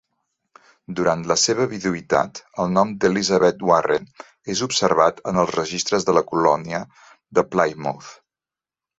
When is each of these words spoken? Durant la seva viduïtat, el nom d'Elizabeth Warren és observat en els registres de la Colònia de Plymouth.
Durant 0.99 1.23
la 1.31 1.35
seva 1.39 1.65
viduïtat, 1.73 2.39
el 2.63 2.71
nom 2.77 2.93
d'Elizabeth 3.03 3.61
Warren 3.69 4.07
és 4.53 4.63
observat 4.67 5.21
en 5.33 5.41
els 5.43 5.53
registres 5.57 6.07
de 6.07 6.15
la 6.19 6.23
Colònia 6.31 6.79
de 7.41 7.45
Plymouth. 7.51 8.09